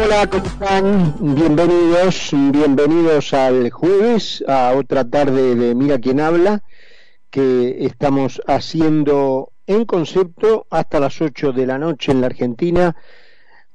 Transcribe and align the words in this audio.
Hola, 0.00 0.26
¿cómo 0.26 0.44
están? 0.44 1.14
Bienvenidos, 1.20 2.30
bienvenidos 2.32 3.34
al 3.34 3.70
jueves, 3.70 4.42
a 4.48 4.72
otra 4.74 5.04
tarde 5.04 5.54
de 5.54 5.74
Mira 5.74 5.98
quién 5.98 6.18
habla, 6.18 6.62
que 7.30 7.84
estamos 7.84 8.40
haciendo 8.46 9.52
en 9.66 9.84
concepto 9.84 10.66
hasta 10.70 10.98
las 10.98 11.20
8 11.20 11.52
de 11.52 11.66
la 11.66 11.78
noche 11.78 12.10
en 12.10 12.22
la 12.22 12.28
Argentina. 12.28 12.96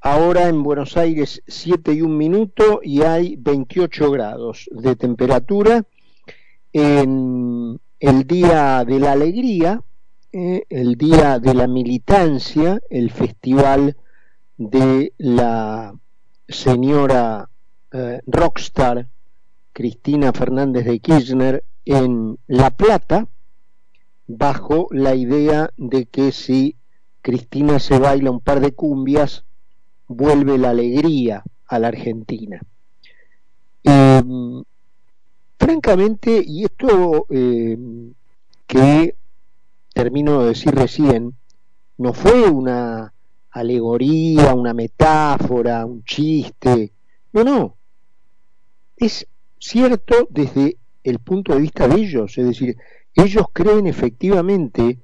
Ahora 0.02 0.50
en 0.50 0.64
Buenos 0.64 0.98
Aires 0.98 1.44
7 1.46 1.94
y 1.94 2.02
un 2.02 2.18
minuto 2.18 2.80
y 2.82 3.04
hay 3.04 3.36
28 3.36 4.10
grados 4.10 4.70
de 4.72 4.96
temperatura. 4.96 5.84
En 6.74 7.80
el 8.00 8.28
día 8.28 8.84
de 8.86 9.00
la 9.00 9.12
alegría, 9.12 9.82
eh, 10.32 10.64
el 10.70 10.96
día 10.96 11.38
de 11.40 11.54
la 11.54 11.68
militancia, 11.68 12.82
el 12.90 13.12
festival 13.12 13.96
de 14.58 15.14
la 15.18 15.94
señora 16.48 17.50
eh, 17.92 18.22
rockstar 18.26 19.08
Cristina 19.74 20.34
Fernández 20.34 20.86
de 20.86 21.00
Kirchner 21.00 21.64
en 21.86 22.38
La 22.48 22.72
Plata, 22.72 23.28
bajo 24.28 24.88
la 24.92 25.16
idea 25.16 25.72
de 25.78 26.06
que 26.06 26.32
si 26.32 26.76
Cristina 27.22 27.80
se 27.80 28.00
baila 28.00 28.32
un 28.32 28.40
par 28.40 28.60
de 28.60 28.74
cumbias, 28.74 29.46
vuelve 30.08 30.58
la 30.58 30.72
alegría 30.72 31.44
a 31.68 31.80
la 31.80 31.90
Argentina. 31.90 32.62
Francamente, 35.60 36.44
y 36.46 36.66
esto 36.66 37.26
em, 37.30 38.14
que 38.68 39.16
termino 39.94 40.42
de 40.42 40.50
decir 40.50 40.74
recién, 40.74 41.36
no 41.98 42.14
fue 42.14 42.50
una 42.50 43.14
alegoría, 43.60 44.54
una 44.54 44.74
metáfora, 44.74 45.86
un 45.86 46.04
chiste. 46.04 46.92
No, 47.34 47.44
no. 47.44 47.78
Es 48.96 49.28
cierto 49.60 50.28
desde 50.30 50.78
el 51.04 51.20
punto 51.20 51.54
de 51.54 51.62
vista 51.62 51.88
de 51.88 52.02
ellos, 52.02 52.38
es 52.38 52.46
decir, 52.46 52.78
ellos 53.14 53.46
creen 53.54 53.88
efectivamente 53.88 55.00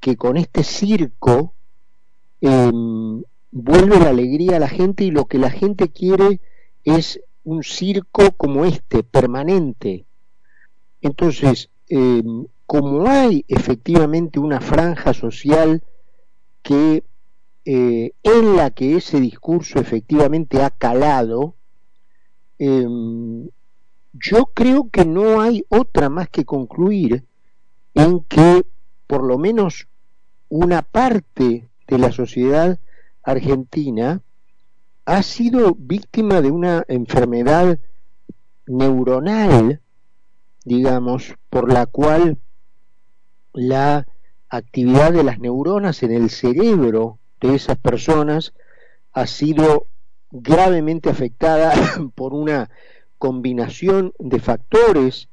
que 0.00 0.16
con 0.16 0.36
este 0.36 0.62
circo 0.62 1.54
em, 2.40 3.22
vuelve 3.50 3.98
la 3.98 4.10
alegría 4.10 4.56
a 4.56 4.60
la 4.60 4.68
gente 4.68 5.04
y 5.04 5.10
lo 5.10 5.26
que 5.26 5.38
la 5.38 5.50
gente 5.50 5.88
quiere 5.88 6.40
es 6.84 7.20
un 7.44 7.62
circo 7.62 8.32
como 8.36 8.64
este, 8.64 9.02
permanente. 9.02 10.06
Entonces, 11.00 11.70
em, 11.88 12.46
como 12.66 13.06
hay 13.06 13.44
efectivamente 13.48 14.38
una 14.38 14.60
franja 14.60 15.14
social 15.14 15.82
que 16.62 17.02
eh, 17.70 18.14
en 18.22 18.56
la 18.56 18.70
que 18.70 18.96
ese 18.96 19.20
discurso 19.20 19.78
efectivamente 19.78 20.62
ha 20.62 20.70
calado, 20.70 21.54
em, 22.58 23.50
yo 24.14 24.46
creo 24.54 24.88
que 24.88 25.04
no 25.04 25.42
hay 25.42 25.66
otra 25.68 26.08
más 26.08 26.30
que 26.30 26.46
concluir 26.46 27.26
en 27.92 28.20
que 28.24 28.64
por 29.06 29.22
lo 29.22 29.36
menos 29.36 29.86
una 30.48 30.80
parte 30.80 31.68
de 31.86 31.98
la 31.98 32.10
sociedad 32.10 32.78
argentina 33.22 34.22
ha 35.04 35.22
sido 35.22 35.76
víctima 35.78 36.40
de 36.40 36.50
una 36.50 36.86
enfermedad 36.88 37.78
neuronal, 38.66 39.82
digamos, 40.64 41.34
por 41.50 41.70
la 41.70 41.84
cual 41.84 42.38
la 43.52 44.06
actividad 44.48 45.12
de 45.12 45.22
las 45.22 45.38
neuronas 45.38 46.02
en 46.02 46.12
el 46.12 46.30
cerebro 46.30 47.18
de 47.40 47.54
esas 47.54 47.78
personas 47.78 48.54
ha 49.12 49.26
sido 49.26 49.86
gravemente 50.30 51.10
afectada 51.10 51.72
por 52.14 52.34
una 52.34 52.70
combinación 53.18 54.12
de 54.18 54.38
factores 54.40 55.28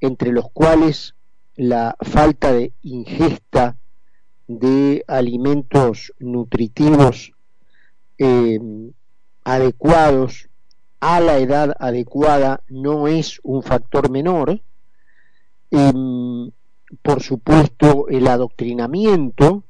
entre 0.00 0.32
los 0.32 0.50
cuales 0.50 1.14
la 1.54 1.96
falta 2.00 2.52
de 2.52 2.72
ingesta 2.82 3.76
de 4.46 5.04
alimentos 5.06 6.12
nutritivos 6.18 7.32
eh, 8.18 8.60
adecuados 9.44 10.48
a 11.00 11.20
la 11.20 11.38
edad 11.38 11.74
adecuada 11.78 12.62
no 12.68 13.08
es 13.08 13.40
un 13.42 13.62
factor 13.62 14.10
menor. 14.10 14.60
Em, 15.70 16.50
por 17.02 17.22
supuesto, 17.22 18.08
el 18.08 18.26
adoctrinamiento, 18.28 19.64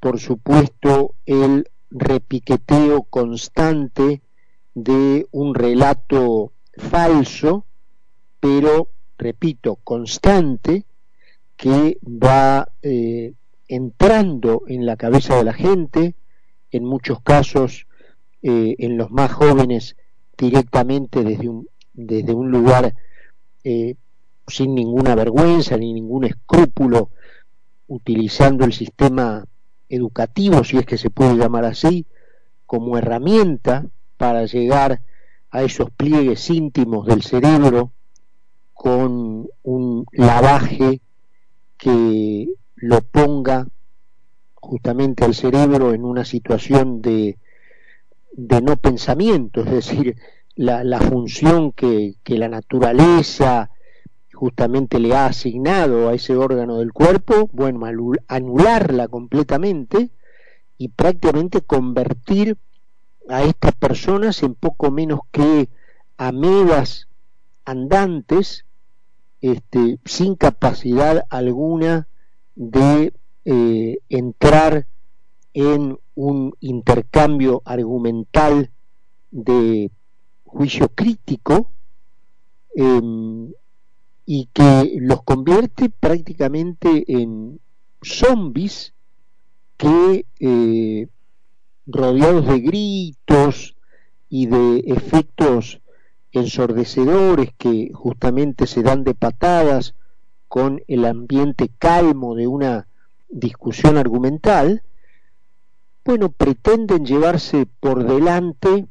por 0.00 0.18
supuesto, 0.18 1.14
el 1.26 1.68
repiqueteo 1.90 3.02
constante 3.04 4.22
de 4.74 5.26
un 5.30 5.54
relato 5.54 6.52
falso, 6.76 7.66
pero, 8.40 8.88
repito, 9.18 9.76
constante, 9.84 10.86
que 11.56 11.98
va 12.02 12.66
eh, 12.82 13.34
entrando 13.68 14.62
en 14.66 14.86
la 14.86 14.96
cabeza 14.96 15.36
de 15.36 15.44
la 15.44 15.52
gente, 15.52 16.14
en 16.70 16.84
muchos 16.84 17.20
casos, 17.20 17.86
eh, 18.42 18.76
en 18.78 18.96
los 18.96 19.10
más 19.10 19.30
jóvenes, 19.32 19.96
directamente 20.38 21.22
desde 21.22 21.48
un, 21.50 21.68
desde 21.92 22.32
un 22.32 22.50
lugar 22.50 22.94
eh, 23.62 23.96
sin 24.46 24.74
ninguna 24.74 25.14
vergüenza 25.14 25.76
ni 25.76 25.92
ningún 25.92 26.24
escrúpulo, 26.24 27.10
utilizando 27.88 28.64
el 28.64 28.72
sistema 28.72 29.44
educativo, 29.90 30.64
si 30.64 30.78
es 30.78 30.86
que 30.86 30.96
se 30.96 31.10
puede 31.10 31.36
llamar 31.36 31.64
así, 31.66 32.06
como 32.64 32.96
herramienta 32.96 33.84
para 34.16 34.46
llegar 34.46 35.02
a 35.50 35.62
esos 35.62 35.90
pliegues 35.90 36.48
íntimos 36.48 37.06
del 37.06 37.22
cerebro 37.22 37.90
con 38.72 39.48
un 39.62 40.06
lavaje 40.12 41.00
que 41.76 42.48
lo 42.76 43.00
ponga 43.02 43.66
justamente 44.54 45.24
al 45.24 45.34
cerebro 45.34 45.92
en 45.92 46.04
una 46.04 46.24
situación 46.24 47.02
de, 47.02 47.36
de 48.32 48.62
no 48.62 48.76
pensamiento, 48.76 49.62
es 49.62 49.70
decir, 49.70 50.16
la, 50.54 50.84
la 50.84 51.00
función 51.00 51.72
que, 51.72 52.14
que 52.22 52.38
la 52.38 52.48
naturaleza 52.48 53.70
justamente 54.40 54.98
le 54.98 55.14
ha 55.14 55.26
asignado 55.26 56.08
a 56.08 56.14
ese 56.14 56.34
órgano 56.34 56.78
del 56.78 56.94
cuerpo, 56.94 57.50
bueno, 57.52 57.82
anularla 58.26 59.06
completamente 59.08 60.08
y 60.78 60.88
prácticamente 60.88 61.60
convertir 61.60 62.56
a 63.28 63.42
estas 63.42 63.74
personas 63.74 64.42
en 64.42 64.54
poco 64.54 64.90
menos 64.90 65.20
que 65.30 65.68
amebas 66.16 67.06
andantes, 67.66 68.64
este, 69.42 69.98
sin 70.06 70.36
capacidad 70.36 71.26
alguna 71.28 72.08
de 72.54 73.12
eh, 73.44 73.98
entrar 74.08 74.86
en 75.52 75.98
un 76.14 76.54
intercambio 76.60 77.60
argumental 77.66 78.70
de 79.30 79.90
juicio 80.44 80.88
crítico, 80.88 81.70
em, 82.74 83.52
y 84.32 84.48
que 84.52 84.96
los 85.00 85.24
convierte 85.24 85.90
prácticamente 85.90 87.02
en 87.08 87.58
zombies 88.00 88.94
que 89.76 90.24
eh, 90.38 91.08
rodeados 91.84 92.46
de 92.46 92.60
gritos 92.60 93.74
y 94.28 94.46
de 94.46 94.84
efectos 94.86 95.80
ensordecedores 96.30 97.50
que 97.58 97.90
justamente 97.92 98.68
se 98.68 98.84
dan 98.84 99.02
de 99.02 99.14
patadas 99.14 99.96
con 100.46 100.80
el 100.86 101.06
ambiente 101.06 101.68
calmo 101.76 102.36
de 102.36 102.46
una 102.46 102.86
discusión 103.30 103.98
argumental, 103.98 104.84
bueno, 106.04 106.30
pretenden 106.30 107.04
llevarse 107.04 107.66
por 107.80 108.04
delante 108.04 108.86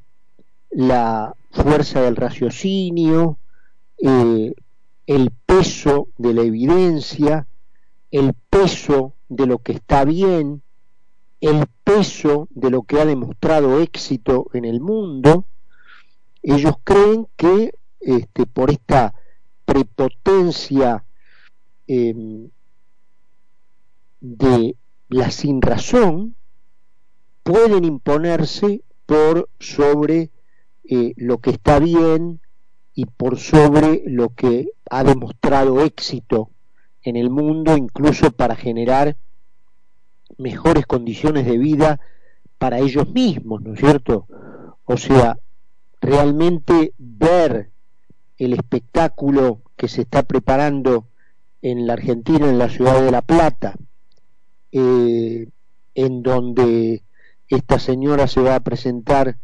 la 0.69 1.33
fuerza 1.51 2.01
del 2.01 2.17
raciocinio, 2.17 3.37
eh, 4.03 4.53
el 5.09 5.31
peso 5.31 6.09
de 6.19 6.35
la 6.35 6.43
evidencia, 6.43 7.47
el 8.11 8.35
peso 8.47 9.15
de 9.27 9.47
lo 9.47 9.57
que 9.57 9.71
está 9.71 10.05
bien, 10.05 10.61
el 11.41 11.65
peso 11.83 12.47
de 12.51 12.69
lo 12.69 12.83
que 12.83 13.01
ha 13.01 13.05
demostrado 13.05 13.79
éxito 13.79 14.51
en 14.53 14.65
el 14.65 14.79
mundo, 14.81 15.47
ellos 16.43 16.75
creen 16.83 17.27
que 17.35 17.73
este, 17.99 18.45
por 18.45 18.69
esta 18.69 19.15
prepotencia 19.65 21.03
em, 21.87 22.51
de 24.21 24.75
la 25.07 25.31
sin 25.31 25.63
razón, 25.63 26.35
pueden 27.41 27.83
imponerse 27.83 28.83
por 29.07 29.49
sobre 29.59 30.29
eh, 30.83 31.13
lo 31.15 31.39
que 31.39 31.49
está 31.49 31.79
bien 31.79 32.41
y 32.99 33.05
por 33.05 33.39
sobre 33.39 34.03
lo 34.07 34.35
que 34.35 34.71
ha 34.89 35.05
demostrado 35.05 35.79
éxito 35.79 36.49
en 37.01 37.15
el 37.15 37.29
mundo, 37.29 37.77
incluso 37.77 38.29
para 38.31 38.57
generar 38.57 39.15
mejores 40.37 40.85
condiciones 40.85 41.45
de 41.45 41.57
vida 41.57 42.01
para 42.57 42.79
ellos 42.79 43.07
mismos, 43.07 43.61
¿no 43.61 43.73
es 43.73 43.79
cierto? 43.79 44.27
O 44.83 44.97
sea, 44.97 45.39
realmente 46.01 46.91
ver 46.97 47.69
el 48.37 48.51
espectáculo 48.51 49.61
que 49.77 49.87
se 49.87 50.01
está 50.01 50.23
preparando 50.23 51.07
en 51.61 51.87
la 51.87 51.93
Argentina, 51.93 52.49
en 52.49 52.59
la 52.59 52.67
ciudad 52.67 53.01
de 53.01 53.11
La 53.11 53.21
Plata, 53.21 53.75
eh, 54.73 55.47
en 55.95 56.21
donde 56.21 57.03
esta 57.47 57.79
señora 57.79 58.27
se 58.27 58.41
va 58.41 58.55
a 58.55 58.59
presentar 58.59 59.37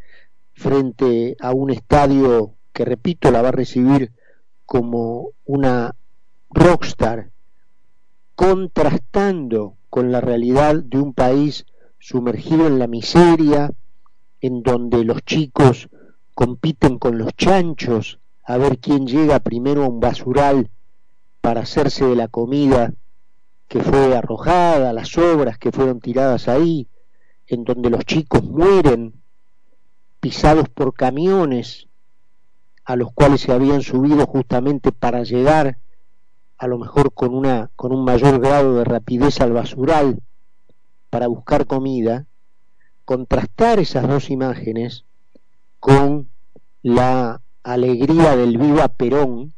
frente 0.52 1.38
a 1.40 1.54
un 1.54 1.72
estadio 1.72 2.55
que, 2.76 2.84
repito, 2.84 3.32
la 3.32 3.42
va 3.42 3.48
a 3.50 3.60
recibir 3.64 4.12
como 4.66 5.30
una 5.46 5.96
rockstar, 6.50 7.32
contrastando 8.36 9.78
con 9.90 10.12
la 10.12 10.20
realidad 10.20 10.84
de 10.84 11.00
un 11.00 11.14
país 11.14 11.66
sumergido 12.00 12.68
en 12.68 12.78
la 12.78 12.88
miseria, 12.88 13.72
en 14.42 14.62
donde 14.62 15.06
los 15.06 15.24
chicos 15.24 15.88
compiten 16.34 17.00
con 17.00 17.18
los 17.18 17.34
chanchos 17.38 18.20
a 18.44 18.58
ver 18.58 18.78
quién 18.80 19.08
llega 19.08 19.40
primero 19.40 19.86
a 19.86 19.88
un 19.88 20.02
basural 20.02 20.70
para 21.40 21.62
hacerse 21.62 22.04
de 22.06 22.18
la 22.18 22.28
comida 22.28 22.94
que 23.70 23.82
fue 23.82 24.18
arrojada, 24.18 24.92
las 24.92 25.18
obras 25.18 25.58
que 25.58 25.72
fueron 25.72 26.02
tiradas 26.02 26.50
ahí, 26.50 26.90
en 27.48 27.64
donde 27.64 27.90
los 27.90 28.04
chicos 28.04 28.44
mueren 28.44 29.14
pisados 30.20 30.68
por 30.68 30.94
camiones 30.94 31.88
a 32.86 32.96
los 32.96 33.12
cuales 33.12 33.42
se 33.42 33.52
habían 33.52 33.82
subido 33.82 34.26
justamente 34.28 34.92
para 34.92 35.24
llegar 35.24 35.78
a 36.58 36.68
lo 36.68 36.78
mejor 36.78 37.14
con 37.14 37.34
una 37.34 37.70
con 37.76 37.92
un 37.92 38.06
mayor 38.06 38.40
grado 38.40 38.76
de 38.76 38.86
rapidez 38.86 39.42
al 39.42 39.52
basural 39.52 40.22
para 41.10 41.28
buscar 41.28 41.66
comida, 41.66 42.26
contrastar 43.06 43.80
esas 43.80 44.08
dos 44.08 44.30
imágenes 44.30 45.06
con 45.80 46.30
la 46.82 47.42
alegría 47.64 48.36
del 48.36 48.58
viva 48.58 48.88
Perón, 48.90 49.54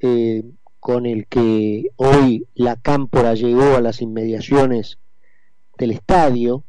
eh, 0.00 0.44
con 0.78 1.06
el 1.06 1.26
que 1.26 1.90
hoy 1.96 2.46
la 2.54 2.76
cámpora 2.76 3.34
llegó 3.34 3.74
a 3.74 3.80
las 3.80 4.02
inmediaciones 4.02 4.98
del 5.78 5.92
estadio, 5.92 6.62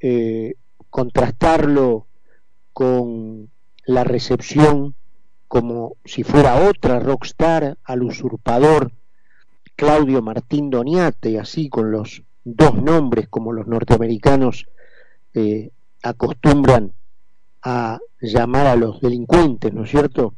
eh, 0.00 0.56
contrastarlo 0.90 2.08
con 2.72 3.51
la 3.84 4.04
recepción 4.04 4.94
como 5.48 5.96
si 6.04 6.22
fuera 6.22 6.68
otra 6.68 6.98
rockstar 6.98 7.76
al 7.84 8.02
usurpador 8.02 8.92
Claudio 9.76 10.22
Martín 10.22 10.70
Doniate, 10.70 11.38
así 11.38 11.68
con 11.68 11.90
los 11.90 12.22
dos 12.44 12.74
nombres 12.74 13.28
como 13.28 13.52
los 13.52 13.66
norteamericanos 13.66 14.66
eh, 15.34 15.70
acostumbran 16.02 16.92
a 17.62 17.98
llamar 18.20 18.66
a 18.66 18.76
los 18.76 19.00
delincuentes, 19.00 19.72
¿no 19.72 19.84
es 19.84 19.90
cierto? 19.90 20.34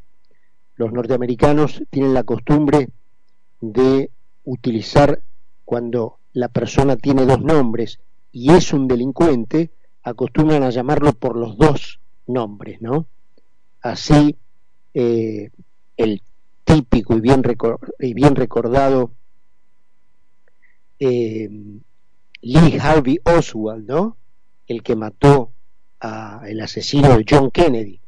Los 0.76 0.92
norteamericanos 0.92 1.82
tienen 1.90 2.14
la 2.14 2.24
costumbre 2.24 2.88
de 3.60 4.10
utilizar 4.44 5.22
cuando 5.64 6.18
la 6.32 6.48
persona 6.48 6.96
tiene 6.96 7.24
dos 7.24 7.40
nombres 7.40 8.00
y 8.32 8.52
es 8.52 8.72
un 8.72 8.88
delincuente, 8.88 9.70
acostumbran 10.02 10.64
a 10.64 10.70
llamarlo 10.70 11.12
por 11.12 11.36
los 11.36 11.56
dos 11.56 12.00
nombres, 12.26 12.82
¿no? 12.82 13.06
Así, 13.84 14.34
eh, 14.94 15.50
el 15.98 16.22
típico 16.64 17.18
y 17.18 17.20
bien, 17.20 17.42
y 18.00 18.14
bien 18.14 18.34
recordado 18.34 19.12
eh, 20.98 21.50
Lee 22.40 22.78
Harvey 22.80 23.20
Oswald, 23.24 23.86
¿no? 23.86 24.16
El 24.66 24.82
que 24.82 24.96
mató 24.96 25.50
el 26.46 26.60
asesino 26.62 27.16
de 27.16 27.26
John 27.28 27.50
Kennedy, 27.50 28.00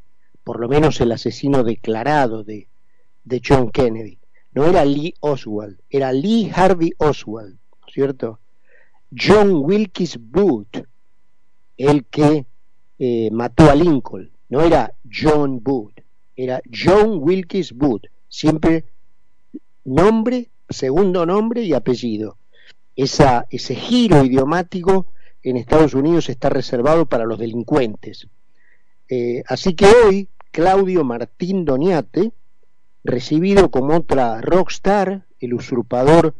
por 0.44 0.60
lo 0.60 0.68
menos 0.68 0.98
el 1.02 1.12
asesino 1.12 1.62
declarado 1.62 2.42
de, 2.42 2.68
de 3.24 3.42
John 3.46 3.70
Kennedy. 3.70 4.18
No 4.52 4.64
era 4.64 4.82
Lee 4.82 5.14
Oswald, 5.20 5.78
era 5.90 6.10
Lee 6.10 6.50
Harvey 6.54 6.92
Oswald, 6.96 7.58
¿cierto? 7.92 8.40
John 9.14 9.50
Wilkes 9.56 10.18
Booth, 10.18 10.86
el 11.76 12.06
que 12.06 12.46
eh, 12.98 13.30
mató 13.30 13.70
a 13.70 13.74
Lincoln, 13.74 14.30
no 14.48 14.62
era 14.62 14.92
John 15.10 15.62
Booth, 15.62 16.00
era 16.36 16.60
John 16.72 17.18
Wilkes 17.20 17.72
Booth, 17.72 18.04
siempre 18.28 18.84
nombre, 19.84 20.50
segundo 20.68 21.24
nombre 21.26 21.62
y 21.62 21.72
apellido. 21.72 22.36
Esa, 22.94 23.46
ese 23.50 23.74
giro 23.74 24.24
idiomático 24.24 25.06
en 25.42 25.56
Estados 25.56 25.94
Unidos 25.94 26.28
está 26.28 26.48
reservado 26.48 27.06
para 27.06 27.24
los 27.24 27.38
delincuentes. 27.38 28.28
Eh, 29.08 29.42
así 29.46 29.74
que 29.74 29.86
hoy 29.86 30.28
Claudio 30.50 31.04
Martín 31.04 31.64
Doniate, 31.64 32.32
recibido 33.04 33.70
como 33.70 33.96
otra 33.96 34.40
rockstar, 34.40 35.26
el 35.38 35.54
usurpador 35.54 36.34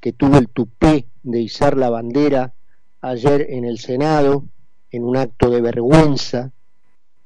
que 0.00 0.12
tuvo 0.12 0.38
el 0.38 0.48
tupé 0.48 1.06
de 1.22 1.40
izar 1.40 1.76
la 1.76 1.90
bandera 1.90 2.54
ayer 3.00 3.46
en 3.50 3.64
el 3.64 3.78
Senado, 3.78 4.44
en 4.90 5.04
un 5.04 5.16
acto 5.16 5.50
de 5.50 5.60
vergüenza, 5.60 6.52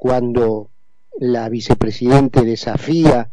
cuando 0.00 0.70
la 1.19 1.50
vicepresidente 1.50 2.41
desafía 2.41 3.31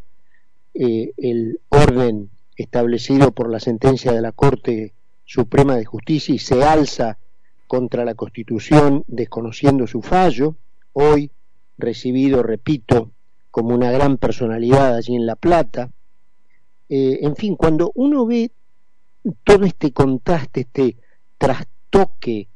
eh, 0.74 1.14
el 1.16 1.62
orden 1.70 2.30
establecido 2.58 3.32
por 3.32 3.50
la 3.50 3.62
sentencia 3.62 4.12
de 4.12 4.22
la 4.22 4.34
Corte 4.34 4.92
Suprema 5.24 5.78
de 5.78 5.86
Justicia 5.86 6.36
y 6.36 6.40
se 6.40 6.66
alza 6.66 7.20
contra 7.68 8.04
la 8.04 8.16
Constitución 8.16 9.06
desconociendo 9.08 9.88
su 9.88 10.02
fallo, 10.02 10.58
hoy 10.92 11.32
recibido, 11.78 12.44
repito, 12.44 13.12
como 13.50 13.74
una 13.74 13.90
gran 13.90 14.18
personalidad 14.18 14.94
allí 14.94 15.16
en 15.16 15.26
La 15.26 15.38
Plata. 15.38 15.90
Eh, 16.90 17.20
en 17.22 17.38
fin, 17.38 17.56
cuando 17.56 17.94
uno 17.96 18.26
ve 18.26 18.52
todo 19.46 19.64
este 19.64 19.94
contraste, 19.94 20.62
este 20.62 20.98
trastoque 21.38 22.50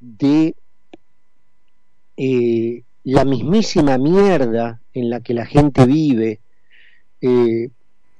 de 0.00 0.56
eh, 2.16 2.82
la 3.06 3.24
mismísima 3.24 3.98
mierda 3.98 4.80
en 4.92 5.10
la 5.10 5.20
que 5.20 5.32
la 5.32 5.46
gente 5.46 5.86
vive, 5.86 6.40
eh, 7.20 7.70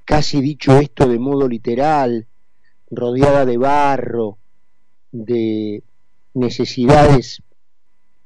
casi 0.05 0.39
dicho 0.39 0.77
esto 0.77 1.09
de 1.09 1.19
modo 1.19 1.45
literal, 1.45 2.25
rodeada 2.89 3.45
de 3.45 3.57
barro, 3.57 4.37
de 5.11 5.83
necesidades 6.35 7.41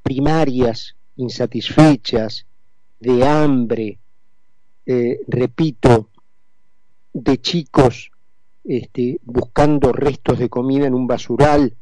primarias 0.03 0.95
insatisfechas, 1.15 2.45
de 2.99 3.27
hambre, 3.27 3.97
eh, 4.85 5.19
repito, 5.27 6.09
de 7.11 7.41
chicos 7.41 8.11
este, 8.63 9.19
buscando 9.23 9.91
restos 9.91 10.37
de 10.37 10.47
comida 10.47 10.85
en 10.85 10.93
un 10.93 11.07
basural, 11.07 11.75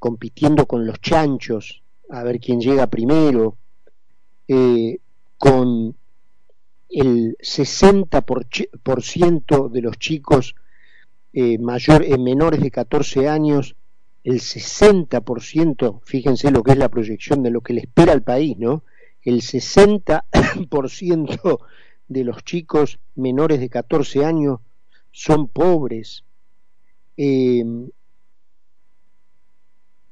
compitiendo 0.00 0.66
con 0.66 0.84
los 0.84 1.00
chanchos, 1.00 1.84
a 2.10 2.24
ver 2.24 2.40
quién 2.40 2.60
llega 2.60 2.88
primero, 2.88 3.56
eh, 4.48 4.98
con 5.36 5.94
el 6.88 7.36
60% 7.38 9.70
de 9.70 9.82
los 9.82 9.98
chicos 9.98 10.54
eh, 11.32 11.58
mayor, 11.58 12.06
menores 12.18 12.60
de 12.60 12.70
14 12.70 13.28
años 13.28 13.74
el 14.24 14.40
60%, 14.40 16.00
fíjense 16.02 16.50
lo 16.50 16.62
que 16.62 16.72
es 16.72 16.78
la 16.78 16.88
proyección 16.88 17.42
de 17.42 17.50
lo 17.50 17.60
que 17.60 17.74
le 17.74 17.82
espera 17.82 18.12
al 18.12 18.22
país, 18.22 18.56
¿no? 18.58 18.82
El 19.22 19.42
60% 19.42 21.58
de 22.08 22.24
los 22.24 22.42
chicos 22.44 22.98
menores 23.14 23.60
de 23.60 23.68
14 23.68 24.24
años 24.24 24.60
son 25.12 25.48
pobres. 25.48 26.24
Em, 27.16 27.90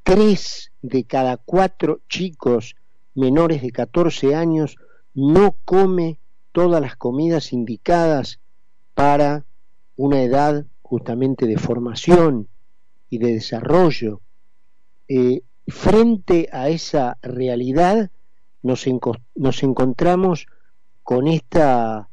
tres 0.02 0.72
de 0.82 1.04
cada 1.04 1.36
cuatro 1.36 2.00
chicos 2.08 2.76
menores 3.16 3.62
de 3.62 3.70
14 3.70 4.34
años 4.34 4.76
no 5.14 5.56
come 5.64 6.18
todas 6.52 6.80
las 6.80 6.96
comidas 6.96 7.52
indicadas 7.52 8.40
para 8.94 9.44
una 9.96 10.22
edad 10.22 10.66
justamente 10.82 11.46
de 11.46 11.58
formación 11.58 12.48
y 13.10 13.18
de 13.18 13.32
desarrollo. 13.32 14.20
Eh, 15.08 15.42
frente 15.66 16.48
a 16.52 16.68
esa 16.68 17.18
realidad 17.22 18.10
nos, 18.62 18.84
nos 19.34 19.62
encontramos 19.62 20.46
con 21.02 21.28
esta 21.28 22.08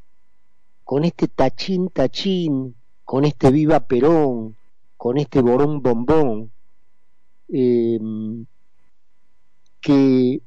con 0.83 1.05
este 1.05 1.27
tachín 1.27 1.89
tachín, 1.89 2.75
con 3.03 3.25
este 3.25 3.51
viva 3.51 3.79
Perón, 3.79 4.55
con 4.97 5.17
este 5.17 5.41
borón 5.41 5.81
bombón, 5.81 6.51
em, 7.47 8.45
que 9.81 10.41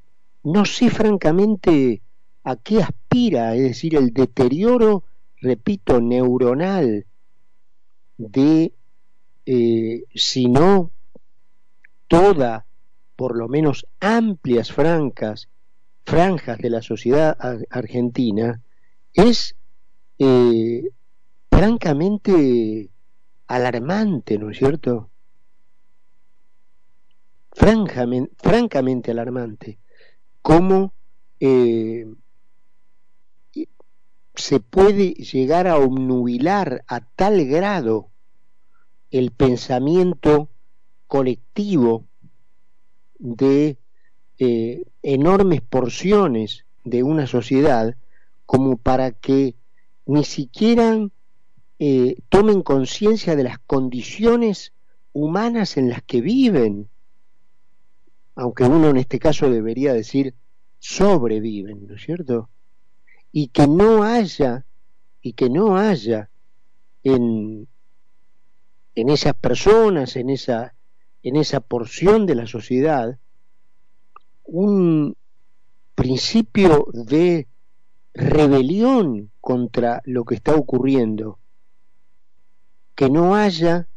no 0.46 0.64
sé 0.64 0.90
francamente 0.90 2.02
a 2.44 2.54
qué 2.54 2.80
aspira, 2.80 3.56
es 3.56 3.62
decir, 3.62 3.96
el 3.96 4.12
deterioro, 4.12 5.02
repito, 5.40 6.00
neuronal 6.00 7.04
de 8.16 8.72
eh, 9.44 10.04
sino 10.14 10.92
toda, 12.06 12.64
por 13.16 13.36
lo 13.36 13.48
menos 13.48 13.88
amplias 13.98 14.70
franjas 14.70 15.48
franjas 16.04 16.58
de 16.58 16.70
la 16.70 16.80
sociedad 16.80 17.36
argentina 17.68 18.62
es 19.12 19.56
eh, 20.20 20.84
francamente 21.50 22.90
alarmante, 23.48 24.38
¿no 24.38 24.50
es 24.50 24.58
cierto? 24.58 25.10
Francamente 27.50 29.10
alarmante. 29.10 29.80
Cómo 30.46 30.94
eh, 31.40 32.06
se 34.36 34.60
puede 34.60 35.14
llegar 35.14 35.66
a 35.66 35.76
obnubilar 35.76 36.84
a 36.86 37.00
tal 37.00 37.44
grado 37.46 38.10
el 39.10 39.32
pensamiento 39.32 40.48
colectivo 41.08 42.04
de 43.18 43.76
eh, 44.38 44.84
enormes 45.02 45.62
porciones 45.62 46.64
de 46.84 47.02
una 47.02 47.26
sociedad 47.26 47.96
como 48.44 48.76
para 48.76 49.10
que 49.10 49.56
ni 50.06 50.22
siquiera 50.22 51.08
eh, 51.80 52.18
tomen 52.28 52.62
conciencia 52.62 53.34
de 53.34 53.42
las 53.42 53.58
condiciones 53.58 54.72
humanas 55.12 55.76
en 55.76 55.88
las 55.88 56.02
que 56.02 56.20
viven, 56.20 56.88
aunque 58.36 58.64
uno 58.64 58.90
en 58.90 58.98
este 58.98 59.18
caso 59.18 59.50
debería 59.50 59.94
decir 59.94 60.34
sobreviven, 60.78 61.86
¿no 61.86 61.96
es 61.96 62.02
cierto? 62.02 62.50
Y 63.32 63.48
que 63.48 63.66
no 63.66 64.04
haya, 64.04 64.66
y 65.22 65.32
que 65.32 65.48
no 65.48 65.76
haya 65.78 66.30
en, 67.02 67.66
en 68.94 69.08
esas 69.08 69.34
personas, 69.34 70.16
en 70.16 70.28
esa, 70.28 70.74
en 71.22 71.36
esa 71.36 71.60
porción 71.60 72.26
de 72.26 72.34
la 72.34 72.46
sociedad, 72.46 73.18
un 74.44 75.16
principio 75.94 76.86
de 76.92 77.48
rebelión 78.12 79.30
contra 79.40 80.02
lo 80.04 80.24
que 80.24 80.34
está 80.34 80.54
ocurriendo, 80.54 81.38
que 82.94 83.08
no 83.08 83.34
haya 83.34 83.88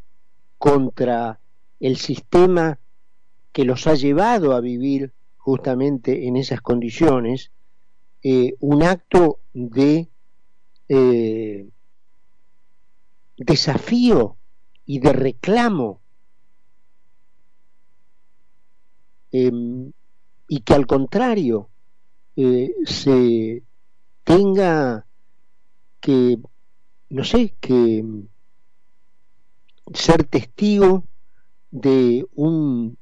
contra 0.57 1.39
el 1.81 1.97
sistema 1.97 2.79
que 3.51 3.65
los 3.65 3.87
ha 3.87 3.95
llevado 3.95 4.53
a 4.53 4.61
vivir 4.61 5.13
justamente 5.37 6.27
en 6.27 6.35
esas 6.35 6.61
condiciones, 6.61 7.51
eh, 8.21 8.55
un 8.59 8.83
acto 8.83 9.39
de 9.53 10.09
eh, 10.89 11.69
desafío 13.37 14.37
y 14.85 14.99
de 14.99 15.13
reclamo 15.13 16.01
em, 19.31 19.91
y 20.47 20.61
que 20.61 20.73
al 20.73 20.85
contrario 20.87 21.69
eh, 22.35 22.73
se 22.85 23.63
tenga 24.23 25.05
que, 25.99 26.37
no 27.09 27.23
sé, 27.23 27.55
que 27.59 28.03
ser 29.93 30.23
testigo 30.25 31.05
de 31.71 32.27
un 32.35 32.98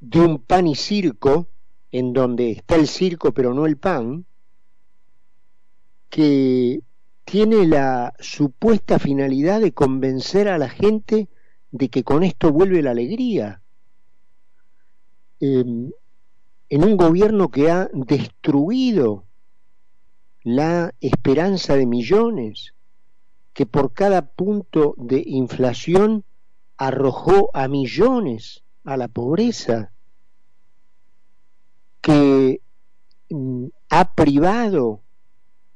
de 0.00 0.20
un 0.20 0.38
pan 0.38 0.66
y 0.66 0.74
circo 0.74 1.48
en 1.90 2.12
donde 2.12 2.50
está 2.50 2.76
el 2.76 2.86
circo 2.86 3.32
pero 3.32 3.54
no 3.54 3.66
el 3.66 3.76
pan 3.76 4.26
que 6.08 6.80
tiene 7.24 7.66
la 7.66 8.14
supuesta 8.20 8.98
finalidad 8.98 9.60
de 9.60 9.72
convencer 9.72 10.48
a 10.48 10.58
la 10.58 10.68
gente 10.68 11.28
de 11.70 11.90
que 11.90 12.02
con 12.02 12.22
esto 12.22 12.50
vuelve 12.50 12.82
la 12.82 12.92
alegría. 12.92 13.60
Em, 15.40 15.90
en 16.70 16.84
un 16.84 16.96
gobierno 16.96 17.50
que 17.50 17.70
ha 17.70 17.90
destruido 17.92 19.24
la 20.42 20.94
esperanza 21.00 21.76
de 21.76 21.86
millones, 21.86 22.74
que 23.52 23.66
por 23.66 23.92
cada 23.92 24.22
punto 24.22 24.94
de 24.96 25.22
inflación 25.26 26.24
arrojó 26.78 27.50
a 27.52 27.68
millones 27.68 28.64
a 28.88 28.96
la 28.96 29.08
pobreza, 29.08 29.92
que 32.00 32.60
mm, 33.28 33.66
ha 33.90 34.14
privado 34.14 35.02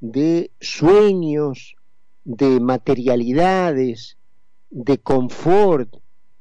de 0.00 0.50
sueños, 0.60 1.76
de 2.24 2.58
materialidades, 2.60 4.16
de 4.70 4.96
confort 4.98 5.94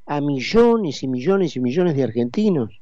a 0.05 0.21
millones 0.21 1.03
y 1.03 1.07
millones 1.07 1.55
y 1.55 1.59
millones 1.59 1.95
de 1.95 2.03
argentinos 2.03 2.81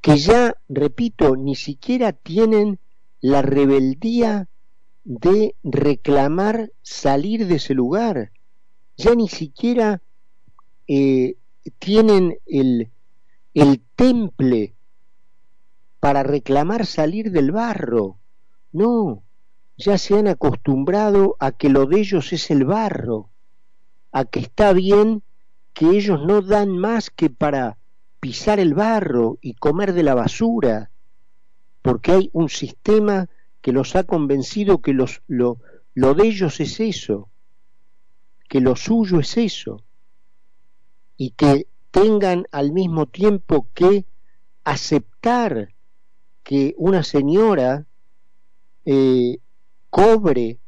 que 0.00 0.16
ya, 0.16 0.56
repito, 0.68 1.36
ni 1.36 1.54
siquiera 1.54 2.12
tienen 2.12 2.80
la 3.20 3.40
rebeldía 3.40 4.48
de 5.04 5.54
reclamar 5.62 6.72
salir 6.82 7.46
de 7.46 7.56
ese 7.56 7.72
lugar, 7.72 8.32
ya 8.96 9.14
ni 9.14 9.28
siquiera 9.28 10.02
eh, 10.88 11.36
tienen 11.78 12.38
el, 12.46 12.90
el 13.54 13.80
temple 13.96 14.74
para 16.00 16.22
reclamar 16.22 16.86
salir 16.86 17.30
del 17.30 17.52
barro, 17.52 18.18
no, 18.72 19.22
ya 19.76 19.98
se 19.98 20.18
han 20.18 20.28
acostumbrado 20.28 21.36
a 21.38 21.52
que 21.52 21.68
lo 21.68 21.86
de 21.86 22.00
ellos 22.00 22.32
es 22.32 22.50
el 22.50 22.64
barro, 22.64 23.30
a 24.10 24.24
que 24.24 24.40
está 24.40 24.72
bien 24.72 25.22
que 25.72 25.90
ellos 25.90 26.20
no 26.26 26.42
dan 26.42 26.76
más 26.76 27.10
que 27.10 27.30
para 27.30 27.78
pisar 28.20 28.60
el 28.60 28.74
barro 28.74 29.38
y 29.40 29.54
comer 29.54 29.92
de 29.92 30.02
la 30.02 30.14
basura, 30.14 30.90
porque 31.82 32.12
hay 32.12 32.30
un 32.32 32.48
sistema 32.48 33.28
que 33.60 33.72
los 33.72 33.96
ha 33.96 34.04
convencido 34.04 34.80
que 34.80 34.92
los, 34.92 35.22
lo, 35.26 35.58
lo 35.94 36.14
de 36.14 36.28
ellos 36.28 36.60
es 36.60 36.80
eso, 36.80 37.28
que 38.48 38.60
lo 38.60 38.76
suyo 38.76 39.20
es 39.20 39.36
eso, 39.36 39.82
y 41.16 41.30
que 41.30 41.66
tengan 41.90 42.46
al 42.52 42.72
mismo 42.72 43.06
tiempo 43.06 43.68
que 43.74 44.06
aceptar 44.64 45.74
que 46.42 46.74
una 46.78 47.02
señora 47.02 47.86
eh, 48.84 49.38
cobre 49.90 50.58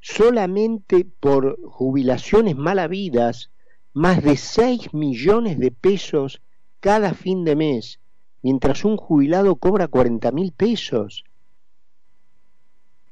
solamente 0.00 1.04
por 1.20 1.58
jubilaciones 1.62 2.56
malavidas 2.56 3.50
más 3.92 4.22
de 4.22 4.36
6 4.36 4.94
millones 4.94 5.58
de 5.58 5.72
pesos 5.72 6.40
cada 6.80 7.14
fin 7.14 7.44
de 7.44 7.56
mes, 7.56 7.98
mientras 8.42 8.84
un 8.84 8.96
jubilado 8.96 9.56
cobra 9.56 9.88
40 9.88 10.30
mil 10.32 10.52
pesos. 10.52 11.24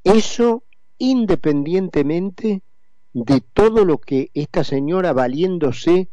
Eso 0.05 0.63
independientemente 0.99 2.63
de 3.13 3.41
todo 3.41 3.85
lo 3.85 3.99
que 3.99 4.31
esta 4.35 4.65
señora, 4.65 5.13
valiéndose 5.13 6.09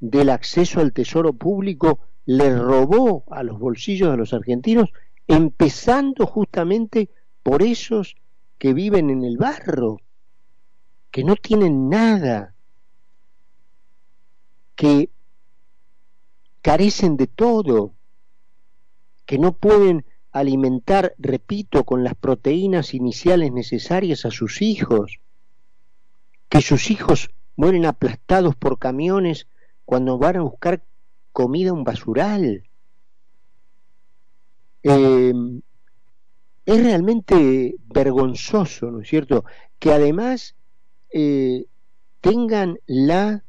del 0.00 0.30
acceso 0.30 0.80
al 0.80 0.92
tesoro 0.92 1.32
público, 1.32 2.00
le 2.24 2.56
robó 2.56 3.24
a 3.30 3.42
los 3.42 3.58
bolsillos 3.58 4.10
de 4.10 4.16
los 4.16 4.32
argentinos, 4.32 4.90
empezando 5.26 6.26
justamente 6.26 7.10
por 7.42 7.62
esos 7.62 8.16
que 8.58 8.74
viven 8.74 9.10
en 9.10 9.24
el 9.24 9.36
barro, 9.36 9.98
que 11.10 11.24
no 11.24 11.36
tienen 11.36 11.88
nada, 11.88 12.54
que 14.74 15.10
carecen 16.60 17.16
de 17.16 17.26
todo, 17.26 17.94
que 19.24 19.38
no 19.38 19.52
pueden 19.52 20.04
alimentar, 20.32 21.14
repito, 21.18 21.84
con 21.84 22.04
las 22.04 22.14
proteínas 22.14 22.94
iniciales 22.94 23.52
necesarias 23.52 24.24
a 24.24 24.30
sus 24.30 24.62
hijos, 24.62 25.20
que 26.48 26.60
sus 26.60 26.90
hijos 26.90 27.30
mueren 27.56 27.86
aplastados 27.86 28.54
por 28.54 28.78
camiones 28.78 29.48
cuando 29.88 30.18
van 30.18 30.36
a 30.36 30.42
buscar 30.42 30.82
comida 31.32 31.70
a 31.70 31.72
un 31.72 31.82
basural. 31.82 32.62
Em, 34.82 35.62
es 36.66 36.82
realmente 36.82 37.74
vergonzoso, 37.86 38.90
¿no 38.90 39.00
es 39.00 39.08
cierto?, 39.08 39.46
que 39.78 39.90
además 39.90 40.56
eh, 41.10 41.64
tengan 42.20 42.78
la 42.86 43.42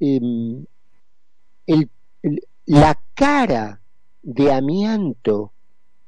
em, 0.00 0.66
la 2.66 3.00
cara 3.14 3.80
de 4.22 4.52
amianto 4.52 5.54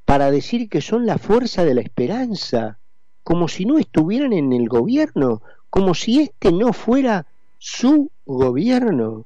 para 0.05 0.29
decir 0.29 0.69
que 0.69 0.81
son 0.81 1.07
la 1.07 1.17
fuerza 1.17 1.65
de 1.65 1.73
la 1.73 1.81
esperanza, 1.81 2.77
como 3.23 3.47
si 3.47 3.65
no 3.65 3.79
estuvieran 3.79 4.33
en 4.33 4.53
el 4.53 4.69
gobierno, 4.69 5.41
como 5.71 5.95
si 5.95 6.21
este 6.21 6.51
no 6.51 6.73
fuera 6.73 7.25
su 7.57 8.11
gobierno, 8.25 9.25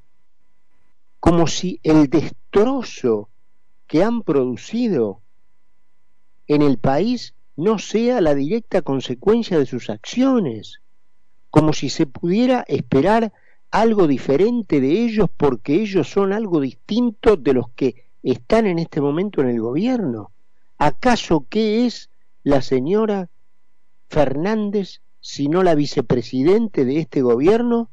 como 1.20 1.46
si 1.46 1.80
el 1.82 2.08
destrozo 2.08 3.28
que 3.86 4.02
han 4.02 4.22
producido 4.22 5.20
en 6.46 6.62
el 6.62 6.78
país 6.78 7.34
no 7.56 7.78
sea 7.78 8.20
la 8.20 8.34
directa 8.34 8.82
consecuencia 8.82 9.58
de 9.58 9.66
sus 9.66 9.90
acciones, 9.90 10.80
como 11.50 11.72
si 11.72 11.90
se 11.90 12.06
pudiera 12.06 12.64
esperar 12.68 13.32
algo 13.70 14.06
diferente 14.06 14.80
de 14.80 15.04
ellos 15.04 15.28
porque 15.36 15.74
ellos 15.74 16.08
son 16.08 16.32
algo 16.32 16.60
distinto 16.60 17.36
de 17.36 17.54
los 17.54 17.70
que 17.70 18.06
están 18.22 18.66
en 18.66 18.78
este 18.78 19.00
momento 19.00 19.40
en 19.42 19.48
el 19.48 19.60
gobierno. 19.60 20.30
¿Acaso 20.78 21.46
qué 21.48 21.86
es 21.86 22.10
la 22.44 22.62
señora 22.62 23.28
Fernández 24.08 25.00
sino 25.20 25.62
la 25.62 25.74
vicepresidente 25.74 26.84
de 26.84 27.00
este 27.00 27.22
gobierno? 27.22 27.90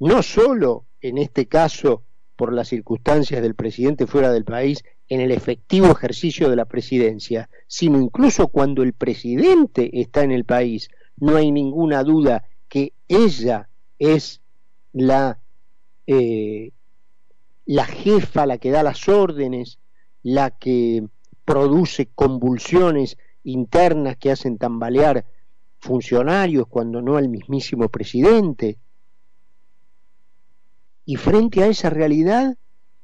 No 0.00 0.22
solo 0.22 0.86
en 1.00 1.18
este 1.18 1.46
caso 1.46 2.02
por 2.34 2.52
las 2.54 2.68
circunstancias 2.68 3.42
del 3.42 3.54
presidente 3.54 4.06
fuera 4.06 4.32
del 4.32 4.44
país 4.44 4.82
en 5.08 5.20
el 5.20 5.30
efectivo 5.30 5.88
ejercicio 5.88 6.48
de 6.48 6.56
la 6.56 6.64
presidencia, 6.64 7.50
sino 7.66 8.00
incluso 8.00 8.48
cuando 8.48 8.82
el 8.82 8.94
presidente 8.94 9.90
está 10.00 10.22
en 10.22 10.30
el 10.30 10.44
país, 10.44 10.88
no 11.18 11.36
hay 11.36 11.52
ninguna 11.52 12.02
duda 12.02 12.44
que 12.68 12.94
ella 13.08 13.68
es 13.98 14.40
la, 14.92 15.38
eh, 16.06 16.72
la 17.66 17.84
jefa, 17.84 18.46
la 18.46 18.56
que 18.56 18.70
da 18.70 18.82
las 18.82 19.06
órdenes, 19.06 19.78
la 20.22 20.50
que 20.50 21.04
produce 21.44 22.06
convulsiones 22.14 23.18
internas 23.42 24.16
que 24.16 24.30
hacen 24.30 24.56
tambalear 24.56 25.26
funcionarios 25.78 26.66
cuando 26.68 27.02
no 27.02 27.16
al 27.16 27.28
mismísimo 27.28 27.88
presidente. 27.88 28.78
Y 31.10 31.16
frente 31.16 31.64
a 31.64 31.66
esa 31.66 31.90
realidad 31.90 32.56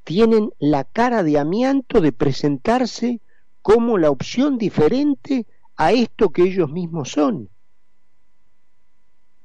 tienen 0.04 0.52
la 0.60 0.84
cara 0.84 1.24
de 1.24 1.40
amianto 1.40 2.00
de 2.00 2.12
presentarse 2.12 3.20
como 3.62 3.98
la 3.98 4.12
opción 4.12 4.58
diferente 4.58 5.44
a 5.74 5.90
esto 5.90 6.30
que 6.30 6.42
ellos 6.42 6.70
mismos 6.70 7.10
son. 7.10 7.48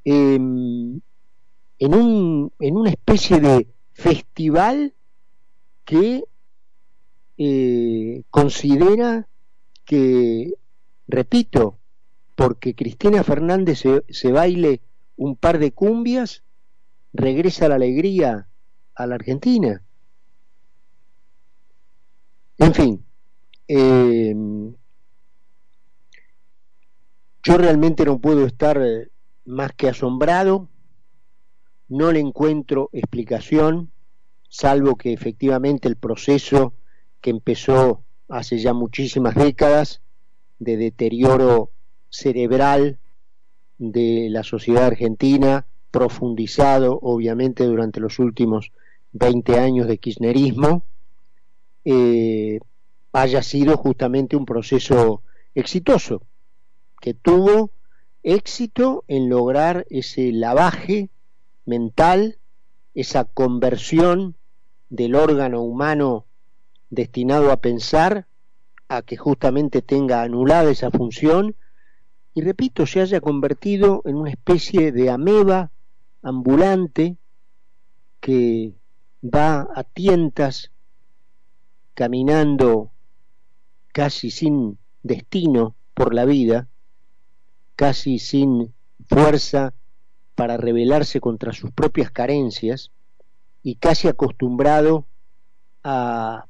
Em, 0.05 1.01
en, 1.79 1.95
un, 1.95 2.53
en 2.59 2.77
una 2.77 2.91
especie 2.91 3.39
de 3.39 3.67
festival 3.93 4.93
que 5.83 6.25
eh, 7.39 8.21
considera 8.29 9.27
que, 9.85 10.53
repito, 11.07 11.79
porque 12.35 12.75
Cristina 12.75 13.23
Fernández 13.23 13.79
se, 13.79 14.03
se, 14.07 14.31
baile 14.31 14.81
un 15.17 15.35
par 15.35 15.57
de 15.57 15.71
cumbias, 15.71 16.43
regresa 17.11 17.67
la 17.67 17.73
alegría 17.73 18.49
a 19.03 19.07
la 19.07 19.15
Argentina. 19.15 19.81
En 22.57 22.73
fin, 22.73 23.05
eh, 23.67 24.35
yo 27.43 27.57
realmente 27.57 28.05
no 28.05 28.19
puedo 28.19 28.45
estar 28.45 28.79
más 29.45 29.71
que 29.73 29.89
asombrado, 29.89 30.69
no 31.87 32.11
le 32.11 32.19
encuentro 32.19 32.89
explicación, 32.93 33.91
salvo 34.47 34.95
que 34.95 35.13
efectivamente 35.13 35.87
el 35.87 35.95
proceso 35.95 36.73
que 37.19 37.31
empezó 37.31 38.03
hace 38.29 38.59
ya 38.59 38.73
muchísimas 38.73 39.35
décadas 39.35 40.01
de 40.59 40.77
deterioro 40.77 41.71
cerebral 42.09 42.99
de 43.77 44.27
la 44.29 44.43
sociedad 44.43 44.85
argentina, 44.85 45.65
profundizado 45.89 46.99
obviamente 47.01 47.65
durante 47.65 47.99
los 47.99 48.19
últimos 48.19 48.71
20 49.13 49.59
años 49.59 49.87
de 49.87 49.97
kirchnerismo, 49.97 50.83
eh, 51.85 52.59
haya 53.13 53.43
sido 53.43 53.77
justamente 53.77 54.35
un 54.35 54.45
proceso 54.45 55.23
exitoso, 55.55 56.21
que 56.99 57.13
tuvo 57.13 57.71
éxito 58.23 59.03
en 59.07 59.29
lograr 59.29 59.85
ese 59.89 60.31
lavaje 60.31 61.09
mental, 61.65 62.37
esa 62.93 63.25
conversión 63.25 64.35
del 64.89 65.15
órgano 65.15 65.61
humano 65.61 66.25
destinado 66.89 67.51
a 67.51 67.57
pensar 67.57 68.27
a 68.87 69.01
que 69.01 69.17
justamente 69.17 69.81
tenga 69.81 70.21
anulada 70.21 70.69
esa 70.69 70.91
función 70.91 71.55
y 72.33 72.41
repito, 72.41 72.85
se 72.85 73.01
haya 73.01 73.19
convertido 73.19 74.01
en 74.05 74.15
una 74.15 74.29
especie 74.29 74.91
de 74.91 75.09
ameba 75.09 75.71
ambulante 76.21 77.17
que 78.21 78.73
va 79.21 79.67
a 79.75 79.83
tientas 79.83 80.71
caminando 81.93 82.91
casi 83.91 84.31
sin 84.31 84.77
destino 85.03 85.75
por 85.93 86.13
la 86.13 86.25
vida, 86.25 86.67
casi 87.75 88.19
sin 88.19 88.73
fuerza 89.07 89.73
para 90.35 90.57
rebelarse 90.57 91.19
contra 91.19 91.53
sus 91.53 91.71
propias 91.71 92.11
carencias 92.11 92.91
y 93.63 93.75
casi 93.75 94.07
acostumbrado 94.07 95.05
a 95.83 96.47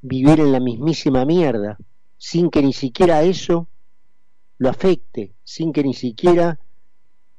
vivir 0.00 0.40
en 0.40 0.52
la 0.52 0.60
mismísima 0.60 1.24
mierda, 1.24 1.78
sin 2.16 2.50
que 2.50 2.62
ni 2.62 2.72
siquiera 2.72 3.22
eso 3.22 3.68
lo 4.58 4.70
afecte, 4.70 5.34
sin 5.42 5.72
que 5.72 5.82
ni 5.82 5.94
siquiera 5.94 6.58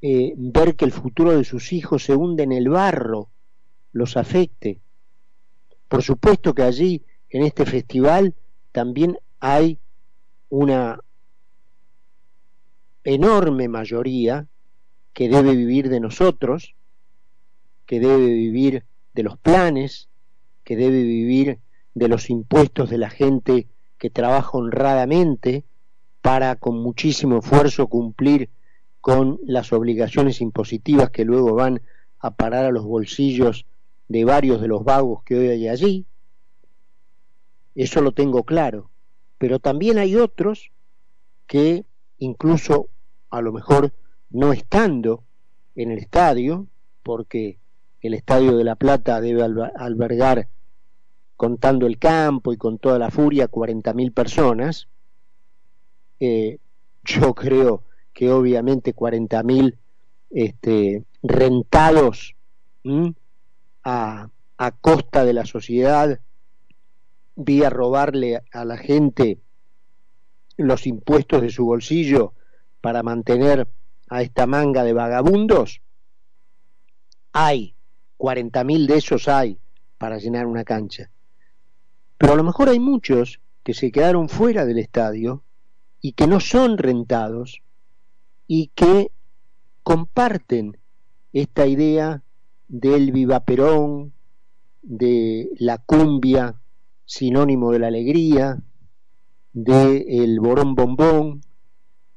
eh, 0.01 0.33
ver 0.37 0.75
que 0.75 0.85
el 0.85 0.91
futuro 0.91 1.35
de 1.35 1.43
sus 1.43 1.73
hijos 1.73 2.03
se 2.03 2.15
hunde 2.15 2.43
en 2.43 2.51
el 2.51 2.69
barro 2.69 3.29
los 3.95 4.17
afecte. 4.17 4.81
Por 5.87 6.03
supuesto 6.03 6.53
que 6.53 6.63
allí, 6.63 7.05
en 7.29 7.43
este 7.43 7.65
festival, 7.65 8.35
también 8.73 9.17
hay 9.39 9.79
una 10.49 10.99
enorme 13.05 13.69
mayoría 13.69 14.47
que 15.13 15.29
debe 15.29 15.55
vivir 15.55 15.87
de 15.87 16.01
nosotros, 16.01 16.75
que 17.85 18.01
debe 18.01 18.25
vivir 18.25 18.83
de 19.13 19.23
los 19.23 19.37
planes, 19.37 20.09
que 20.65 20.75
debe 20.75 21.01
vivir 21.01 21.59
de 21.93 22.09
los 22.09 22.29
impuestos 22.29 22.89
de 22.89 22.97
la 22.97 23.09
gente 23.09 23.69
que 23.97 24.09
trabaja 24.09 24.57
honradamente 24.57 25.63
para 26.21 26.57
con 26.57 26.81
muchísimo 26.81 27.37
esfuerzo 27.39 27.87
cumplir 27.87 28.49
con 28.99 29.39
las 29.45 29.71
obligaciones 29.71 30.41
impositivas 30.41 31.11
que 31.11 31.23
luego 31.23 31.53
van 31.53 31.81
a 32.19 32.31
parar 32.31 32.65
a 32.65 32.71
los 32.71 32.83
bolsillos 32.83 33.65
de 34.07 34.25
varios 34.25 34.61
de 34.61 34.67
los 34.67 34.83
vagos 34.83 35.23
que 35.23 35.35
hoy 35.35 35.47
hay 35.49 35.67
allí. 35.67 36.05
Eso 37.73 38.01
lo 38.01 38.11
tengo 38.11 38.43
claro. 38.43 38.89
Pero 39.37 39.59
también 39.59 39.97
hay 39.97 40.15
otros 40.15 40.71
que 41.47 41.85
incluso 42.17 42.89
a 43.29 43.41
lo 43.41 43.51
mejor 43.51 43.93
no 44.29 44.53
estando 44.53 45.23
en 45.75 45.91
el 45.91 45.99
estadio, 45.99 46.67
porque 47.03 47.59
el 48.01 48.13
estadio 48.13 48.55
de 48.55 48.63
La 48.63 48.75
Plata 48.75 49.19
debe 49.19 49.43
albergar, 49.43 50.47
contando 51.35 51.85
el 51.85 51.99
campo 51.99 52.53
y 52.53 52.57
con 52.57 52.77
toda 52.77 52.97
la 52.97 53.11
furia, 53.11 53.49
40.000 53.49 54.13
personas, 54.13 54.87
eh, 56.19 56.59
yo 57.03 57.33
creo 57.33 57.83
que 58.13 58.31
obviamente 58.31 58.95
40.000 58.95 59.75
este, 60.29 61.03
rentados 61.21 62.35
a, 63.85 64.29
costa 64.81 65.23
de 65.23 65.33
la 65.33 65.45
sociedad 65.45 66.19
vía 67.35 67.69
robarle 67.69 68.41
a 68.51 68.65
la 68.65 68.77
gente 68.77 69.39
los 70.57 70.87
impuestos 70.87 71.41
de 71.41 71.49
su 71.49 71.65
bolsillo 71.65 72.33
para 72.81 73.03
mantener 73.03 73.67
a 74.09 74.21
esta 74.21 74.47
manga 74.47 74.83
de 74.83 74.93
vagabundos, 74.93 75.81
hay, 77.33 77.75
40.000 78.17 78.87
de 78.87 78.97
esos 78.97 79.27
hay 79.27 79.59
para 79.97 80.17
llenar 80.17 80.45
una 80.45 80.63
cancha. 80.63 81.11
Pero 82.17 82.33
a 82.33 82.35
lo 82.37 82.43
mejor 82.43 82.69
hay 82.69 82.79
muchos 82.79 83.41
que 83.63 83.73
se 83.73 83.91
quedaron 83.91 84.29
fuera 84.29 84.65
del 84.65 84.79
estadio 84.79 85.43
y 85.99 86.13
que 86.13 86.27
no 86.27 86.39
son 86.39 86.77
rentados 86.77 87.61
y 88.47 88.67
que 88.73 89.11
comparten 89.83 90.77
esta 91.33 91.67
idea 91.67 92.23
del 92.67 93.11
vivaperón, 93.11 94.13
de 94.81 95.49
la 95.57 95.77
cumbia, 95.77 96.59
sinónimo 97.05 97.71
de 97.71 97.79
la 97.79 97.87
alegría, 97.87 98.61
del 99.53 100.05
el 100.07 100.39
borón 100.39 100.75
bombón, 100.75 101.41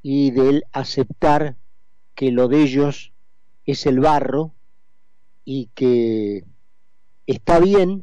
y 0.03 0.31
del 0.31 0.65
aceptar 0.73 1.57
que 2.15 2.33
lo 2.33 2.49
de 2.49 2.63
ellos 2.63 3.13
es 3.65 3.87
el 3.87 4.01
barro 4.01 4.55
y 5.45 5.69
que 5.75 6.45
está 7.27 7.61
bien 7.61 8.03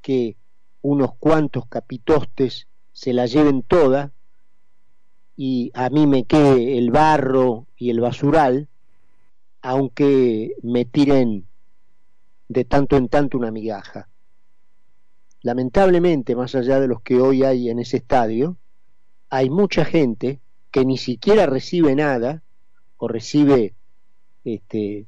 que 0.00 0.36
unos 0.82 1.14
cuantos 1.16 1.66
capitostes 1.66 2.68
se 2.92 3.12
la 3.12 3.26
lleven 3.26 3.62
toda 3.62 4.12
y 5.36 5.70
a 5.74 5.90
mí 5.90 6.06
me 6.06 6.24
quede 6.24 6.78
el 6.78 6.90
barro 6.90 7.66
y 7.76 7.90
el 7.90 8.00
basural, 8.00 8.68
aunque 9.62 10.54
me 10.62 10.84
tiren 10.84 11.47
de 12.48 12.64
tanto 12.64 12.96
en 12.96 13.08
tanto 13.08 13.38
una 13.38 13.50
migaja. 13.50 14.08
Lamentablemente, 15.42 16.34
más 16.34 16.54
allá 16.54 16.80
de 16.80 16.88
los 16.88 17.02
que 17.02 17.20
hoy 17.20 17.44
hay 17.44 17.70
en 17.70 17.78
ese 17.78 17.98
estadio, 17.98 18.56
hay 19.30 19.50
mucha 19.50 19.84
gente 19.84 20.40
que 20.70 20.84
ni 20.84 20.98
siquiera 20.98 21.46
recibe 21.46 21.94
nada 21.94 22.42
o 22.96 23.08
recibe 23.08 23.74
este, 24.44 25.06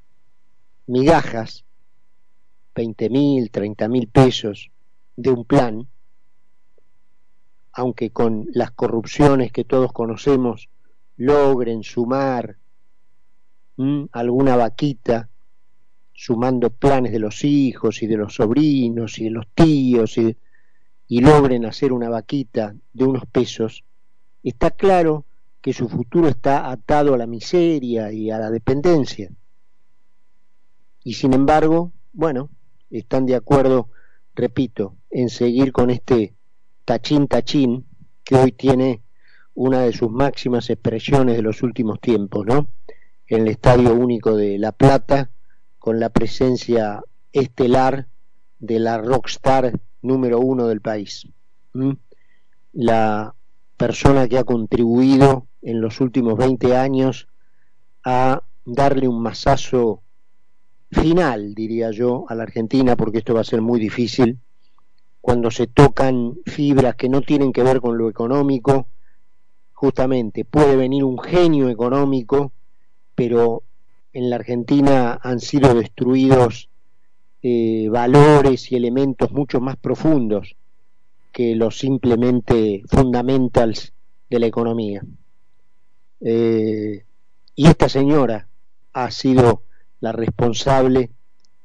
migajas, 0.87 1.65
20 2.75 3.11
mil, 3.11 3.51
30 3.51 3.89
mil 3.89 4.09
pesos 4.09 4.71
de 5.17 5.31
un 5.31 5.45
plan, 5.45 5.89
aunque 7.73 8.11
con 8.11 8.47
las 8.53 8.71
corrupciones 8.71 9.53
que 9.53 9.65
todos 9.65 9.93
conocemos, 9.93 10.69
logren 11.17 11.83
sumar 11.83 12.57
alguna 14.13 14.57
vaquita, 14.57 15.30
sumando 16.21 16.69
planes 16.69 17.13
de 17.13 17.19
los 17.19 17.45
hijos 17.45 18.03
y 18.03 18.07
de 18.07 18.19
los 18.19 18.35
sobrinos 18.35 19.19
y 19.19 19.25
de 19.25 19.31
los 19.31 19.47
tíos 19.55 20.19
y, 20.19 20.37
logren 21.09 21.65
hacer 21.65 21.95
una 21.95 22.11
vaquita 22.11 22.75
de 22.93 23.05
unos 23.05 23.25
pesos, 23.25 23.85
está 24.43 24.71
claro 24.71 25.25
que 25.63 25.73
su 25.73 25.89
futuro 25.89 26.29
está 26.29 26.71
atado 26.71 27.15
a 27.15 27.19
la 27.19 27.27
miseria 27.27 28.13
y 28.13 28.31
a 28.31 28.39
la 28.39 28.51
dependencia. 28.51 29.31
Y 31.03 31.15
sin 31.15 31.33
embargo, 31.33 31.91
bueno, 32.13 32.51
están 32.91 33.25
de 33.25 33.35
acuerdo, 33.35 33.89
repito, 34.35 34.97
en 35.09 35.31
seguir 35.31 35.73
con 35.73 35.89
este 35.89 36.35
tachín 36.85 37.29
tachín 37.29 37.87
que 38.23 38.37
hoy 38.37 38.53
tiene 38.53 39.01
una 39.55 39.81
de 39.81 39.95
sus 39.95 40.11
máximas 40.11 40.69
expresiones 40.69 41.37
de 41.37 41.43
los 41.43 41.63
últimos 41.63 41.99
tiempos, 41.99 42.45
¿no? 42.47 42.69
En 43.27 43.41
el 43.41 43.49
Estadio 43.49 43.95
Único 43.95 44.37
de 44.37 44.59
La 44.59 44.73
Plata, 44.73 45.31
con 45.81 45.99
la 45.99 46.11
presencia 46.11 47.03
estelar 47.33 48.07
de 48.61 48.79
la 48.79 48.99
rockstar 48.99 49.81
número 50.03 50.39
uno 50.39 50.69
del 50.69 50.81
país. 50.81 51.27
La 52.73 53.35
persona 53.77 54.29
que 54.29 54.39
ha 54.39 54.45
contribuido 54.45 55.47
en 55.63 55.81
los 55.81 56.01
últimos 56.01 56.37
20 56.37 56.77
años 56.77 57.29
a 58.05 58.43
darle 58.65 59.09
un 59.09 59.23
masazo 59.23 60.03
final, 60.91 61.55
diría 61.55 61.91
yo, 61.91 62.27
a 62.29 62.35
la 62.35 62.43
Argentina, 62.43 62.95
porque 62.95 63.19
esto 63.19 63.35
va 63.35 63.41
a 63.41 63.45
ser 63.45 63.63
muy 63.63 63.81
difícil, 63.81 64.39
cuando 65.21 65.51
se 65.51 65.67
tocan 65.67 66.37
fibras 66.45 66.95
que 66.97 67.09
no 67.09 67.23
tienen 67.23 67.53
que 67.53 67.63
ver 67.63 67.81
con 67.81 67.97
lo 67.97 68.09
económico, 68.09 68.87
justamente 69.73 70.45
puede 70.45 70.77
venir 70.77 71.05
un 71.05 71.19
genio 71.19 71.71
económico, 71.71 72.53
pero 73.15 73.63
en 74.13 74.31
la 74.31 74.37
Argentina 74.37 75.19
han 75.23 75.41
sido 75.41 75.75
destruidos 75.75 76.69
eh, 77.43 77.89
valores 77.91 78.71
y 78.73 78.77
elementos 78.77 79.33
mucho 79.33 79.61
más 79.61 79.77
profundos 79.77 80.57
que 81.33 81.55
los 81.55 81.79
simplemente 81.79 82.83
fundamentals 82.89 83.93
de 84.29 84.39
la 84.39 84.47
economía. 84.47 85.03
Eh, 86.21 87.05
y 87.55 87.67
esta 87.67 87.89
señora 87.89 88.49
ha 88.93 89.11
sido 89.11 89.63
la 90.01 90.13
responsable 90.13 91.11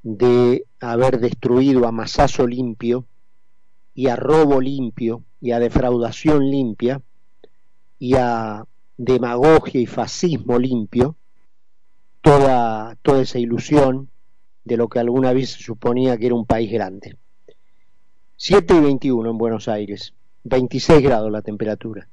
de 0.03 0.65
haber 0.79 1.19
destruido 1.19 1.87
a 1.87 1.91
masazo 1.91 2.45
limpio 2.45 3.05
y 3.95 4.07
a 4.07 4.15
robo 4.15 4.61
limpio 4.61 5.23
y 5.41 5.51
a 5.51 5.59
defraudación 5.59 6.49
limpia 6.51 7.01
y 7.97 8.15
a 8.15 8.65
demagogia 8.97 9.81
y 9.81 9.85
fascismo 9.87 10.59
limpio 10.59 11.15
toda, 12.25 12.95
toda 13.03 13.21
esa 13.21 13.37
ilusión 13.37 14.09
de 14.63 14.77
lo 14.77 14.89
que 14.89 14.97
alguna 14.97 15.31
vez 15.31 15.51
se 15.51 15.63
suponía 15.63 16.17
que 16.17 16.25
era 16.25 16.33
un 16.33 16.47
país 16.47 16.71
grande. 16.71 17.17
7 18.35 18.73
y 18.75 18.79
21 18.79 19.29
en 19.29 19.37
Buenos 19.37 19.67
Aires, 19.67 20.15
26 20.43 21.03
grados 21.03 21.31
la 21.31 21.43
temperatura. 21.43 22.09